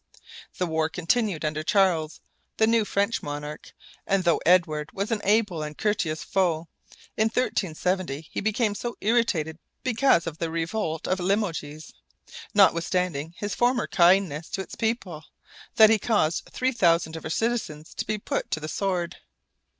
The 0.57 0.65
war 0.65 0.89
continued 0.89 1.45
under 1.45 1.61
Charles, 1.61 2.21
the 2.57 2.65
new 2.65 2.85
French 2.85 3.21
monarch; 3.21 3.71
and 4.07 4.23
though 4.23 4.41
Edward 4.47 4.91
was 4.93 5.11
an 5.11 5.21
able 5.23 5.61
and 5.61 5.77
courteous 5.77 6.23
foe, 6.23 6.67
in 7.17 7.25
1370 7.25 8.27
he 8.31 8.41
became 8.41 8.73
so 8.73 8.97
irritated 8.99 9.59
because 9.83 10.25
of 10.25 10.39
the 10.39 10.49
revolt 10.49 11.07
of 11.07 11.19
Limoges, 11.19 11.93
notwithstanding 12.55 13.35
his 13.37 13.53
former 13.53 13.85
kindness 13.85 14.49
to 14.49 14.61
its 14.61 14.73
people, 14.73 15.23
that 15.75 15.91
he 15.91 15.99
caused 15.99 16.45
three 16.51 16.71
thousand 16.71 17.15
of 17.15 17.21
her 17.21 17.29
citizens 17.29 17.93
to 17.93 18.03
be 18.07 18.17
put 18.17 18.49
to 18.49 18.59
the 18.59 18.67
sword. 18.67 19.17